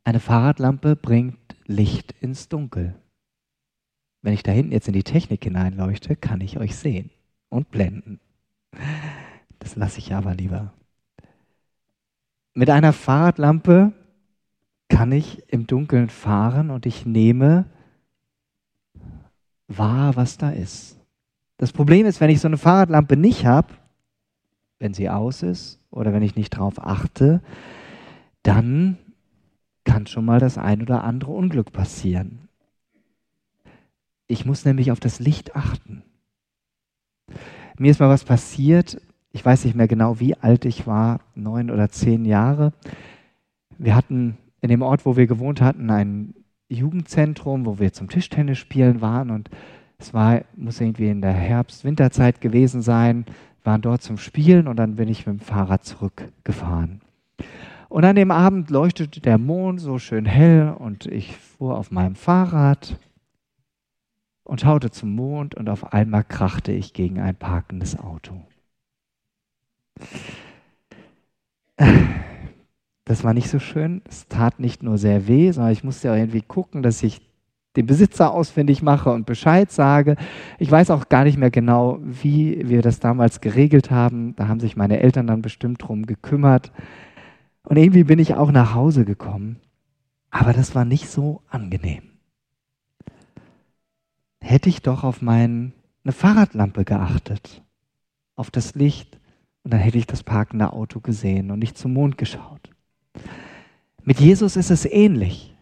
Eine 0.04 0.20
Fahrradlampe 0.20 0.94
bringt 0.96 1.38
Licht 1.66 2.14
ins 2.20 2.48
Dunkel. 2.48 2.94
Wenn 4.24 4.32
ich 4.32 4.42
da 4.42 4.52
hinten 4.52 4.72
jetzt 4.72 4.88
in 4.88 4.94
die 4.94 5.02
Technik 5.02 5.44
hineinleuchte, 5.44 6.16
kann 6.16 6.40
ich 6.40 6.58
euch 6.58 6.76
sehen 6.76 7.10
und 7.50 7.70
blenden. 7.70 8.20
Das 9.58 9.76
lasse 9.76 9.98
ich 9.98 10.14
aber 10.14 10.34
lieber. 10.34 10.72
Mit 12.54 12.70
einer 12.70 12.94
Fahrradlampe 12.94 13.92
kann 14.88 15.12
ich 15.12 15.42
im 15.52 15.66
Dunkeln 15.66 16.08
fahren 16.08 16.70
und 16.70 16.86
ich 16.86 17.04
nehme 17.04 17.66
wahr, 19.68 20.16
was 20.16 20.38
da 20.38 20.48
ist. 20.48 20.98
Das 21.58 21.72
Problem 21.72 22.06
ist, 22.06 22.22
wenn 22.22 22.30
ich 22.30 22.40
so 22.40 22.48
eine 22.48 22.56
Fahrradlampe 22.56 23.18
nicht 23.18 23.44
habe, 23.44 23.74
wenn 24.78 24.94
sie 24.94 25.10
aus 25.10 25.42
ist 25.42 25.80
oder 25.90 26.14
wenn 26.14 26.22
ich 26.22 26.34
nicht 26.34 26.54
darauf 26.54 26.82
achte, 26.82 27.42
dann 28.42 28.96
kann 29.84 30.06
schon 30.06 30.24
mal 30.24 30.40
das 30.40 30.56
ein 30.56 30.80
oder 30.80 31.04
andere 31.04 31.32
Unglück 31.32 31.72
passieren. 31.72 32.43
Ich 34.26 34.46
muss 34.46 34.64
nämlich 34.64 34.90
auf 34.90 35.00
das 35.00 35.20
Licht 35.20 35.54
achten. 35.54 36.02
Mir 37.78 37.90
ist 37.90 38.00
mal 38.00 38.08
was 38.08 38.24
passiert, 38.24 39.00
ich 39.32 39.44
weiß 39.44 39.64
nicht 39.64 39.74
mehr 39.74 39.88
genau, 39.88 40.20
wie 40.20 40.36
alt 40.36 40.64
ich 40.64 40.86
war, 40.86 41.20
neun 41.34 41.70
oder 41.70 41.88
zehn 41.90 42.24
Jahre. 42.24 42.72
Wir 43.78 43.96
hatten 43.96 44.38
in 44.60 44.68
dem 44.68 44.82
Ort, 44.82 45.04
wo 45.04 45.16
wir 45.16 45.26
gewohnt 45.26 45.60
hatten, 45.60 45.90
ein 45.90 46.34
Jugendzentrum, 46.68 47.66
wo 47.66 47.78
wir 47.78 47.92
zum 47.92 48.08
Tischtennis 48.08 48.58
spielen 48.58 49.00
waren 49.00 49.30
und 49.30 49.50
es 49.98 50.14
war, 50.14 50.42
muss 50.56 50.80
irgendwie 50.80 51.08
in 51.08 51.20
der 51.20 51.32
Herbst-Winterzeit 51.32 52.40
gewesen 52.40 52.82
sein, 52.82 53.26
waren 53.62 53.82
dort 53.82 54.02
zum 54.02 54.18
Spielen 54.18 54.68
und 54.68 54.76
dann 54.76 54.96
bin 54.96 55.08
ich 55.08 55.26
mit 55.26 55.40
dem 55.40 55.44
Fahrrad 55.44 55.84
zurückgefahren. 55.84 57.00
Und 57.88 58.04
an 58.04 58.16
dem 58.16 58.30
Abend 58.30 58.70
leuchtete 58.70 59.20
der 59.20 59.38
Mond 59.38 59.80
so 59.80 59.98
schön 59.98 60.26
hell 60.26 60.74
und 60.78 61.06
ich 61.06 61.36
fuhr 61.36 61.76
auf 61.76 61.90
meinem 61.90 62.14
Fahrrad 62.14 62.98
und 64.44 64.60
schaute 64.60 64.90
zum 64.90 65.14
Mond 65.14 65.54
und 65.54 65.68
auf 65.68 65.92
einmal 65.92 66.24
krachte 66.24 66.72
ich 66.72 66.92
gegen 66.92 67.18
ein 67.20 67.34
parkendes 67.34 67.98
Auto. 67.98 68.34
Das 73.04 73.24
war 73.24 73.34
nicht 73.34 73.50
so 73.50 73.58
schön. 73.58 74.02
Es 74.08 74.28
tat 74.28 74.60
nicht 74.60 74.82
nur 74.82 74.96
sehr 74.96 75.26
weh, 75.28 75.50
sondern 75.50 75.72
ich 75.72 75.84
musste 75.84 76.10
auch 76.10 76.16
irgendwie 76.16 76.42
gucken, 76.42 76.82
dass 76.82 77.02
ich 77.02 77.20
den 77.76 77.86
Besitzer 77.86 78.32
ausfindig 78.32 78.82
mache 78.82 79.10
und 79.10 79.26
Bescheid 79.26 79.70
sage. 79.70 80.16
Ich 80.58 80.70
weiß 80.70 80.90
auch 80.90 81.08
gar 81.08 81.24
nicht 81.24 81.36
mehr 81.36 81.50
genau, 81.50 81.98
wie 82.02 82.68
wir 82.68 82.82
das 82.82 83.00
damals 83.00 83.40
geregelt 83.40 83.90
haben. 83.90 84.36
Da 84.36 84.48
haben 84.48 84.60
sich 84.60 84.76
meine 84.76 85.00
Eltern 85.00 85.26
dann 85.26 85.42
bestimmt 85.42 85.82
drum 85.82 86.06
gekümmert. 86.06 86.72
Und 87.64 87.76
irgendwie 87.76 88.04
bin 88.04 88.18
ich 88.18 88.34
auch 88.34 88.52
nach 88.52 88.74
Hause 88.74 89.04
gekommen. 89.04 89.56
Aber 90.30 90.52
das 90.52 90.74
war 90.74 90.84
nicht 90.84 91.08
so 91.08 91.42
angenehm. 91.48 92.13
Hätte 94.44 94.68
ich 94.68 94.82
doch 94.82 95.04
auf 95.04 95.22
meine 95.22 95.72
Fahrradlampe 96.06 96.84
geachtet, 96.84 97.62
auf 98.36 98.50
das 98.50 98.74
Licht, 98.74 99.18
und 99.62 99.72
dann 99.72 99.80
hätte 99.80 99.96
ich 99.96 100.06
das 100.06 100.22
parkende 100.22 100.74
Auto 100.74 101.00
gesehen 101.00 101.50
und 101.50 101.60
nicht 101.60 101.78
zum 101.78 101.94
Mond 101.94 102.18
geschaut. 102.18 102.68
Mit 104.02 104.20
Jesus 104.20 104.56
ist 104.56 104.70
es 104.70 104.84
ähnlich. 104.84 105.54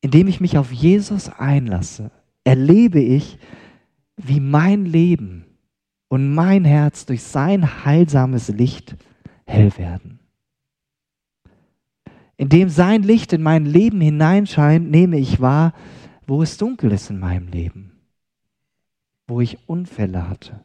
Indem 0.00 0.26
ich 0.26 0.40
mich 0.40 0.58
auf 0.58 0.72
Jesus 0.72 1.28
einlasse, 1.28 2.10
erlebe 2.42 2.98
ich, 3.00 3.38
wie 4.16 4.40
mein 4.40 4.84
Leben 4.84 5.44
und 6.08 6.34
mein 6.34 6.64
Herz 6.64 7.06
durch 7.06 7.22
sein 7.22 7.84
heilsames 7.84 8.48
Licht 8.48 8.96
hell 9.46 9.70
werden. 9.78 10.18
Indem 12.36 12.70
sein 12.70 13.04
Licht 13.04 13.32
in 13.32 13.42
mein 13.42 13.66
Leben 13.66 14.00
hineinscheint, 14.00 14.90
nehme 14.90 15.16
ich 15.16 15.40
wahr, 15.40 15.72
wo 16.26 16.42
es 16.42 16.56
dunkel 16.56 16.90
ist 16.90 17.10
in 17.10 17.20
meinem 17.20 17.46
Leben, 17.46 17.92
wo 19.26 19.40
ich 19.40 19.68
Unfälle 19.68 20.28
hatte, 20.28 20.64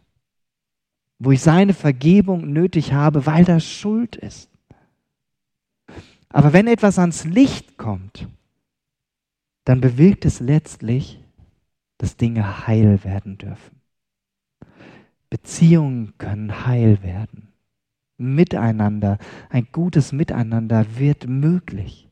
wo 1.20 1.32
ich 1.32 1.42
seine 1.42 1.74
Vergebung 1.74 2.52
nötig 2.52 2.94
habe, 2.94 3.26
weil 3.26 3.46
das 3.46 3.66
Schuld 3.66 4.16
ist. 4.16 4.50
Aber 6.30 6.54
wenn 6.54 6.68
etwas 6.68 6.98
ans 6.98 7.26
Licht 7.26 7.78
kommt, 7.78 8.28
dann 9.66 9.82
bewirkt 9.82 10.26
es 10.26 10.40
letztlich, 10.40 11.20
dass 11.98 12.18
Dinge 12.18 12.68
heil 12.68 13.04
werden 13.04 13.38
dürfen. 13.38 13.82
Beziehungen 15.30 16.14
können 16.18 16.66
heil 16.66 17.04
werden. 17.04 17.50
Miteinander, 18.18 19.18
ein 19.50 19.68
gutes 19.72 20.12
Miteinander 20.12 20.86
wird 20.98 21.28
möglich. 21.28 22.10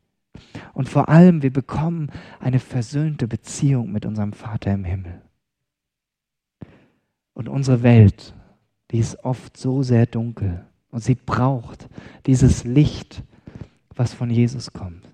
Und 0.73 0.89
vor 0.89 1.09
allem, 1.09 1.41
wir 1.41 1.51
bekommen 1.51 2.11
eine 2.39 2.59
versöhnte 2.59 3.27
Beziehung 3.27 3.91
mit 3.91 4.05
unserem 4.05 4.33
Vater 4.33 4.73
im 4.73 4.85
Himmel. 4.85 5.21
Und 7.39 7.47
unsere 7.47 7.83
Welt, 7.83 8.35
die 8.91 8.99
ist 8.99 9.23
oft 9.23 9.55
so 9.55 9.81
sehr 9.81 10.05
dunkel 10.05 10.67
und 10.91 11.01
sie 11.01 11.15
braucht 11.15 11.87
dieses 12.25 12.65
Licht, 12.65 13.23
was 13.95 14.13
von 14.13 14.29
Jesus 14.29 14.73
kommt. 14.73 15.07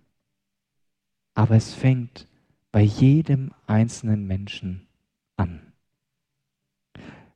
Aber 1.36 1.56
es 1.56 1.76
fängt 1.76 2.28
bei 2.72 2.82
jedem 2.82 3.52
einzelnen 3.68 4.26
Menschen 4.26 4.88
an. 5.38 5.72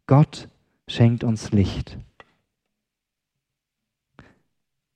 Gott 0.08 0.50
schenkt 0.88 1.24
uns 1.24 1.52
Licht. 1.52 2.00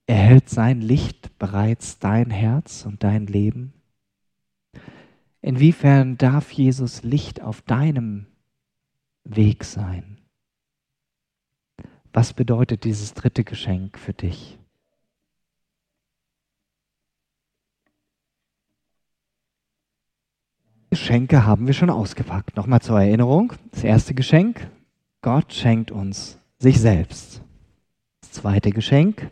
Erhält 0.08 0.50
sein 0.50 0.82
Licht 0.82 1.38
bereits 1.38 2.00
dein 2.00 2.32
Herz 2.32 2.88
und 2.88 3.04
dein 3.04 3.28
Leben? 3.28 3.74
Inwiefern 5.42 6.18
darf 6.18 6.52
Jesus 6.52 7.04
Licht 7.04 7.44
auf 7.44 7.62
deinem 7.62 8.26
Weg 9.24 9.64
sein? 9.64 10.18
Was 12.12 12.34
bedeutet 12.34 12.84
dieses 12.84 13.14
dritte 13.14 13.44
Geschenk 13.44 13.98
für 13.98 14.14
dich? 14.14 14.60
Geschenke 20.92 21.44
haben 21.44 21.66
wir 21.66 21.74
schon 21.74 21.90
ausgepackt. 21.90 22.56
Nochmal 22.56 22.82
zur 22.82 23.02
Erinnerung. 23.02 23.54
Das 23.72 23.84
erste 23.84 24.14
Geschenk, 24.14 24.70
Gott 25.24 25.52
schenkt 25.52 25.90
uns 25.90 26.38
sich 26.60 26.80
selbst. 26.80 27.42
Das 28.22 28.32
zweite 28.34 28.70
Geschenk, 28.70 29.32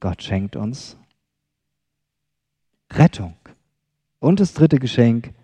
Gott 0.00 0.22
schenkt 0.22 0.56
uns 0.56 0.96
Rettung. 2.90 3.36
Und 4.18 4.40
das 4.40 4.54
dritte 4.54 4.78
Geschenk, 4.78 5.34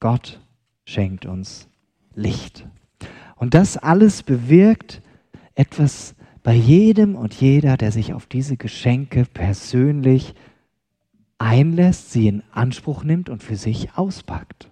Gott 0.00 0.40
schenkt 0.86 1.26
uns 1.26 1.68
Licht. 2.14 2.66
Und 3.36 3.54
das 3.54 3.76
alles 3.76 4.22
bewirkt 4.22 5.02
etwas 5.54 6.14
bei 6.42 6.54
jedem 6.54 7.14
und 7.14 7.34
jeder, 7.34 7.76
der 7.76 7.92
sich 7.92 8.14
auf 8.14 8.26
diese 8.26 8.56
Geschenke 8.56 9.24
persönlich 9.24 10.34
einlässt, 11.38 12.12
sie 12.12 12.28
in 12.28 12.42
Anspruch 12.52 13.04
nimmt 13.04 13.28
und 13.28 13.42
für 13.42 13.56
sich 13.56 13.96
auspackt. 13.96 14.70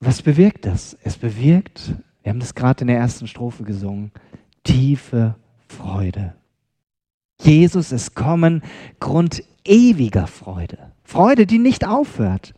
Was 0.00 0.22
bewirkt 0.22 0.66
das? 0.66 0.96
Es 1.02 1.16
bewirkt, 1.16 1.94
wir 2.22 2.30
haben 2.30 2.40
das 2.40 2.54
gerade 2.54 2.82
in 2.82 2.88
der 2.88 2.98
ersten 2.98 3.26
Strophe 3.26 3.64
gesungen, 3.64 4.12
tiefe 4.62 5.36
Freude. 5.68 6.34
Jesus 7.40 7.92
ist 7.92 8.14
kommen, 8.14 8.62
Grund 9.00 9.42
ewiger 9.64 10.26
Freude. 10.26 10.92
Freude, 11.04 11.46
die 11.46 11.58
nicht 11.58 11.86
aufhört. 11.86 12.54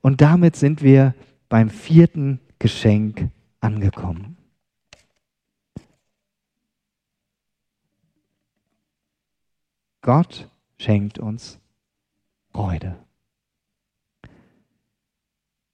Und 0.00 0.20
damit 0.20 0.56
sind 0.56 0.82
wir 0.82 1.14
beim 1.48 1.70
vierten 1.70 2.40
Geschenk 2.58 3.30
angekommen. 3.60 4.36
Gott 10.00 10.50
schenkt 10.78 11.18
uns 11.18 11.58
Freude. 12.52 12.96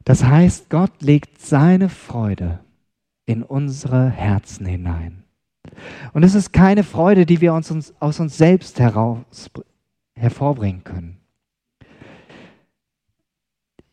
Das 0.05 0.25
heißt, 0.25 0.71
Gott 0.71 1.03
legt 1.03 1.41
seine 1.41 1.89
Freude 1.89 2.65
in 3.27 3.43
unsere 3.43 4.09
Herzen 4.09 4.67
hinein. 4.67 5.25
Und 6.13 6.23
es 6.23 6.35
ist 6.35 6.53
keine 6.53 6.85
Freude, 6.85 7.27
die 7.27 7.41
wir 7.41 7.55
uns, 7.55 7.71
uns 7.71 7.95
aus 8.01 8.19
uns 8.19 8.37
selbst 8.37 8.81
heraus, 8.81 9.51
hervorbringen 10.15 10.85
können. 10.85 11.20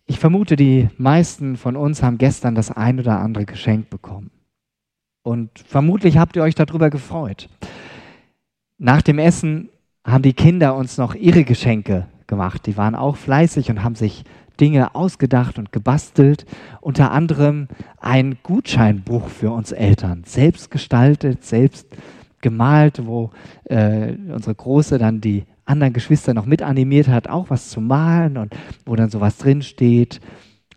Ich 0.10 0.20
vermute, 0.20 0.56
die 0.56 0.88
meisten 0.98 1.58
von 1.58 1.76
uns 1.76 2.02
haben 2.02 2.18
gestern 2.18 2.56
das 2.56 2.72
ein 2.72 2.98
oder 3.00 3.20
andere 3.20 3.46
Geschenk 3.46 3.90
bekommen. 3.90 4.32
Und 5.22 5.60
vermutlich 5.60 6.18
habt 6.18 6.38
ihr 6.38 6.44
euch 6.44 6.56
darüber 6.56 6.90
gefreut. 6.90 7.50
Nach 8.78 9.02
dem 9.02 9.20
Essen 9.20 9.70
haben 10.06 10.22
die 10.22 10.32
Kinder 10.32 10.76
uns 10.76 10.98
noch 10.98 11.14
ihre 11.14 11.44
Geschenke 11.44 12.08
gemacht. 12.26 12.66
Die 12.66 12.78
waren 12.78 12.96
auch 12.96 13.18
fleißig 13.18 13.70
und 13.70 13.84
haben 13.84 13.96
sich 13.96 14.24
Dinge 14.62 14.96
ausgedacht 14.96 15.60
und 15.60 15.74
gebastelt. 15.74 16.46
Unter 16.80 17.12
anderem 17.12 17.68
ein 18.00 18.38
Gutscheinbuch 18.44 19.28
für 19.28 19.52
uns 19.52 19.74
Eltern, 19.74 20.24
selbst 20.26 20.72
gestaltet, 20.72 21.44
selbst 21.44 21.88
gemalt, 22.40 23.06
wo 23.06 23.32
äh, 23.66 24.14
unsere 24.34 24.56
Große 24.56 24.98
dann 25.00 25.20
die 25.20 25.44
anderen 25.68 25.94
Geschwister 25.94 26.34
noch 26.34 26.46
mit 26.46 26.62
animiert 26.62 27.08
hat, 27.08 27.30
auch 27.30 27.50
was 27.50 27.70
zu 27.70 27.82
malen 27.82 28.38
und 28.38 28.56
wo 28.86 28.96
dann 28.96 29.10
sowas 29.10 29.38
drinsteht, 29.38 30.20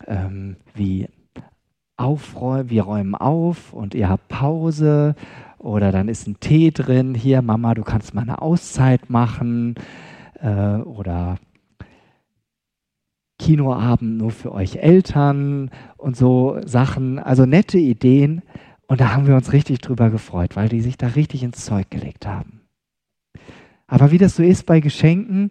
ähm, 0.06 0.56
wie 0.74 1.08
aufräumen, 1.96 2.70
wir 2.70 2.82
räumen 2.82 3.14
auf 3.14 3.72
und 3.72 3.94
ihr 3.94 4.08
habt 4.08 4.28
Pause 4.28 5.14
oder 5.58 5.92
dann 5.92 6.08
ist 6.08 6.26
ein 6.26 6.40
Tee 6.40 6.70
drin, 6.70 7.14
hier 7.14 7.42
Mama, 7.42 7.74
du 7.74 7.82
kannst 7.82 8.14
mal 8.14 8.22
eine 8.22 8.40
Auszeit 8.40 9.10
machen 9.10 9.74
äh, 10.40 10.76
oder 10.76 11.36
Kinoabend 13.38 14.18
nur 14.18 14.30
für 14.30 14.52
euch 14.52 14.76
Eltern 14.76 15.70
und 15.96 16.16
so 16.16 16.58
Sachen, 16.64 17.18
also 17.18 17.46
nette 17.46 17.78
Ideen. 17.78 18.42
Und 18.86 19.00
da 19.00 19.14
haben 19.14 19.26
wir 19.26 19.34
uns 19.34 19.52
richtig 19.52 19.78
drüber 19.78 20.10
gefreut, 20.10 20.56
weil 20.56 20.68
die 20.68 20.80
sich 20.80 20.98
da 20.98 21.08
richtig 21.08 21.42
ins 21.42 21.64
Zeug 21.64 21.90
gelegt 21.90 22.26
haben. 22.26 22.59
Aber 23.90 24.12
wie 24.12 24.18
das 24.18 24.36
so 24.36 24.44
ist 24.44 24.66
bei 24.66 24.78
Geschenken, 24.78 25.50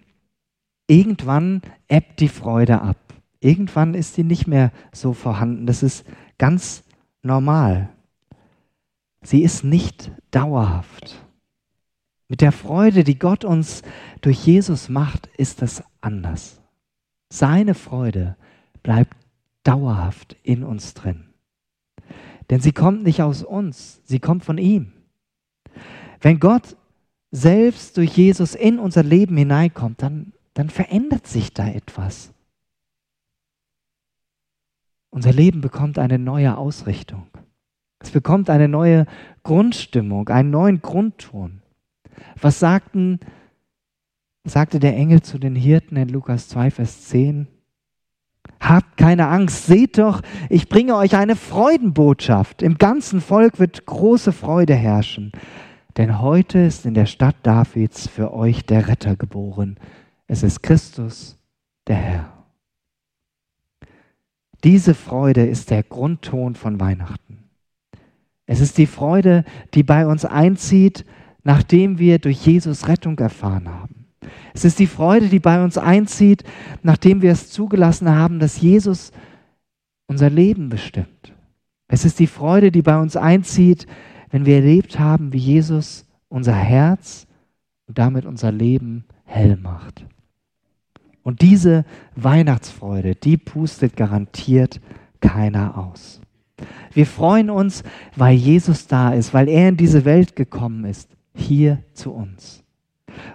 irgendwann 0.88 1.62
ebbt 1.90 2.22
die 2.22 2.30
Freude 2.30 2.82
ab. 2.82 2.96
Irgendwann 3.42 3.94
ist 3.94 4.16
die 4.16 4.24
nicht 4.24 4.48
mehr 4.48 4.72
so 4.94 5.12
vorhanden. 5.12 5.66
Das 5.66 5.84
ist 5.84 6.06
ganz 6.38 6.84
normal. 7.22 7.90
Sie 9.22 9.44
ist 9.44 9.66
nicht 9.66 10.14
dauerhaft. 10.32 11.22
Mit 12.30 12.40
der 12.40 12.54
Freude, 12.54 13.04
die 13.04 13.20
Gott 13.20 13.44
uns 13.44 13.82
durch 14.22 14.46
Jesus 14.46 14.88
macht, 14.88 15.28
ist 15.36 15.62
das 15.62 15.84
anders. 16.00 16.62
Seine 17.28 17.74
Freude 17.74 18.38
bleibt 18.84 19.18
dauerhaft 19.64 20.38
in 20.44 20.64
uns 20.64 20.94
drin. 20.94 21.26
Denn 22.50 22.62
sie 22.62 22.72
kommt 22.72 23.04
nicht 23.04 23.22
aus 23.22 23.44
uns, 23.44 24.02
sie 24.06 24.20
kommt 24.20 24.46
von 24.46 24.58
ihm. 24.58 24.94
Wenn 26.22 26.40
Gott 26.40 26.78
selbst 27.32 27.98
durch 27.98 28.16
Jesus 28.18 28.56
in 28.56 28.80
unser 28.80 29.04
Leben 29.04 29.38
hineinkommt, 29.38 30.02
dann, 30.02 30.34
dann 30.54 30.70
verändert 30.70 31.28
sich 31.28 31.54
da 31.54 31.68
etwas. 31.68 32.34
Unser 35.12 35.34
Leben 35.34 35.62
bekommt 35.62 35.98
eine 36.00 36.20
neue 36.20 36.58
Ausrichtung. 36.58 37.28
Es 38.00 38.12
bekommt 38.12 38.50
eine 38.50 38.68
neue 38.68 39.06
Grundstimmung, 39.44 40.30
einen 40.30 40.52
neuen 40.52 40.82
Grundton. 40.82 41.62
Was 42.40 42.60
sagten, 42.60 43.20
sagte 44.44 44.80
der 44.80 44.96
Engel 44.96 45.22
zu 45.22 45.38
den 45.38 45.56
Hirten 45.56 45.96
in 45.98 46.10
Lukas 46.10 46.48
2, 46.50 46.72
Vers 46.72 47.08
10? 47.08 47.48
Habt 48.60 48.98
keine 48.98 49.28
Angst, 49.28 49.66
seht 49.66 49.98
doch, 49.98 50.22
ich 50.50 50.70
bringe 50.70 50.96
euch 50.96 51.16
eine 51.16 51.36
Freudenbotschaft. 51.36 52.62
Im 52.62 52.78
ganzen 52.78 53.22
Volk 53.22 53.60
wird 53.60 53.86
große 53.86 54.32
Freude 54.32 54.76
herrschen. 54.76 55.32
Denn 56.00 56.22
heute 56.22 56.60
ist 56.60 56.86
in 56.86 56.94
der 56.94 57.08
Stadt 57.08 57.36
Davids 57.44 58.08
für 58.08 58.34
euch 58.34 58.66
der 58.66 58.88
Retter 58.88 59.18
geboren. 59.18 59.76
Es 60.28 60.44
ist 60.44 60.64
Christus, 60.64 61.38
der 61.88 61.98
Herr. 61.98 62.34
Diese 64.64 64.94
Freude 64.94 65.46
ist 65.46 65.72
der 65.72 65.84
Grundton 65.84 66.56
von 66.56 66.80
Weihnachten. 66.80 67.44
Es 68.46 68.62
ist 68.62 68.78
die 68.78 68.86
Freude, 68.86 69.44
die 69.74 69.84
bei 69.84 70.08
uns 70.08 70.24
einzieht, 70.24 71.04
nachdem 71.44 72.00
wir 72.00 72.18
durch 72.20 72.46
Jesus 72.46 72.88
Rettung 72.88 73.20
erfahren 73.20 73.68
haben. 73.68 74.06
Es 74.54 74.64
ist 74.64 74.80
die 74.80 74.88
Freude, 74.88 75.28
die 75.28 75.40
bei 75.40 75.62
uns 75.62 75.78
einzieht, 75.78 76.46
nachdem 76.82 77.22
wir 77.22 77.34
es 77.34 77.52
zugelassen 77.52 78.10
haben, 78.10 78.40
dass 78.40 78.62
Jesus 78.62 79.12
unser 80.08 80.30
Leben 80.30 80.70
bestimmt. 80.70 81.34
Es 81.90 82.06
ist 82.06 82.20
die 82.20 82.28
Freude, 82.28 82.72
die 82.72 82.84
bei 82.84 82.98
uns 82.98 83.18
einzieht, 83.18 83.86
wenn 84.32 84.46
wir 84.46 84.56
erlebt 84.56 85.00
haben, 85.00 85.34
wie 85.34 85.38
Jesus 85.38 86.06
unser 86.28 86.54
Herz 86.54 87.28
und 87.88 87.98
damit 87.98 88.26
unser 88.26 88.52
Leben 88.52 89.06
hell 89.26 89.58
macht. 89.58 90.06
Und 91.24 91.42
diese 91.42 91.86
Weihnachtsfreude, 92.16 93.16
die 93.16 93.38
pustet 93.38 93.96
garantiert 93.96 94.80
keiner 95.20 95.78
aus. 95.78 96.22
Wir 96.94 97.06
freuen 97.06 97.50
uns, 97.50 97.84
weil 98.16 98.36
Jesus 98.36 98.88
da 98.88 99.14
ist, 99.14 99.34
weil 99.34 99.48
er 99.48 99.70
in 99.70 99.78
diese 99.78 100.06
Welt 100.06 100.36
gekommen 100.36 100.86
ist, 100.86 101.10
hier 101.34 101.84
zu 101.94 102.12
uns. 102.12 102.64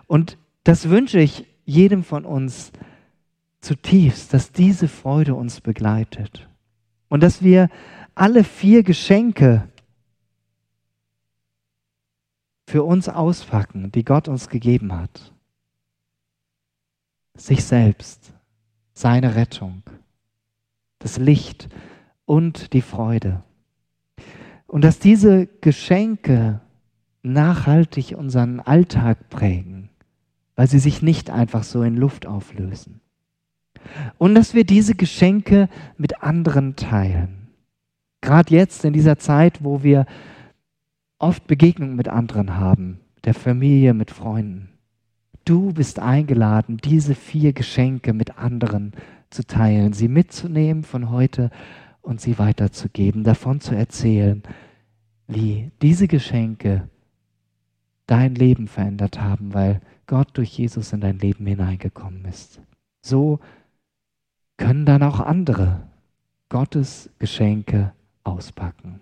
Und 0.06 0.38
das 0.64 0.88
wünsche 0.88 1.20
ich 1.20 1.46
jedem 1.64 2.02
von 2.02 2.24
uns 2.24 2.72
zutiefst, 3.60 4.34
dass 4.34 4.52
diese 4.52 4.88
Freude 4.88 5.34
uns 5.34 5.60
begleitet 5.60 6.48
und 7.08 7.22
dass 7.22 7.42
wir 7.42 7.70
alle 8.14 8.44
vier 8.44 8.82
Geschenke 8.82 9.68
für 12.66 12.84
uns 12.84 13.08
auspacken, 13.08 13.92
die 13.92 14.04
Gott 14.04 14.28
uns 14.28 14.48
gegeben 14.48 14.92
hat. 14.92 15.32
Sich 17.36 17.64
selbst, 17.64 18.32
seine 18.92 19.34
Rettung, 19.34 19.82
das 20.98 21.18
Licht 21.18 21.68
und 22.26 22.72
die 22.72 22.82
Freude. 22.82 23.42
Und 24.66 24.82
dass 24.82 24.98
diese 24.98 25.46
Geschenke 25.60 26.60
nachhaltig 27.22 28.14
unseren 28.16 28.60
Alltag 28.60 29.28
prägen, 29.30 29.90
weil 30.56 30.68
sie 30.68 30.78
sich 30.78 31.02
nicht 31.02 31.30
einfach 31.30 31.64
so 31.64 31.82
in 31.82 31.96
Luft 31.96 32.26
auflösen. 32.26 33.00
Und 34.18 34.34
dass 34.34 34.54
wir 34.54 34.64
diese 34.64 34.94
Geschenke 34.94 35.68
mit 35.96 36.22
anderen 36.22 36.76
teilen. 36.76 37.48
Gerade 38.20 38.54
jetzt 38.54 38.84
in 38.84 38.92
dieser 38.92 39.18
Zeit, 39.18 39.62
wo 39.62 39.82
wir 39.82 40.06
oft 41.24 41.46
Begegnungen 41.46 41.96
mit 41.96 42.08
anderen 42.08 42.58
haben, 42.58 43.00
der 43.24 43.32
Familie, 43.32 43.94
mit 43.94 44.10
Freunden. 44.10 44.68
Du 45.46 45.72
bist 45.72 45.98
eingeladen, 45.98 46.76
diese 46.76 47.14
vier 47.14 47.54
Geschenke 47.54 48.12
mit 48.12 48.36
anderen 48.36 48.92
zu 49.30 49.46
teilen, 49.46 49.94
sie 49.94 50.08
mitzunehmen 50.08 50.84
von 50.84 51.08
heute 51.08 51.50
und 52.02 52.20
sie 52.20 52.38
weiterzugeben, 52.38 53.24
davon 53.24 53.60
zu 53.60 53.74
erzählen, 53.74 54.42
wie 55.26 55.70
diese 55.80 56.08
Geschenke 56.08 56.90
dein 58.06 58.34
Leben 58.34 58.68
verändert 58.68 59.18
haben, 59.18 59.54
weil 59.54 59.80
Gott 60.06 60.28
durch 60.34 60.58
Jesus 60.58 60.92
in 60.92 61.00
dein 61.00 61.18
Leben 61.18 61.46
hineingekommen 61.46 62.26
ist. 62.26 62.60
So 63.00 63.40
können 64.58 64.84
dann 64.84 65.02
auch 65.02 65.20
andere 65.20 65.88
Gottes 66.50 67.08
Geschenke 67.18 67.94
auspacken. 68.24 69.00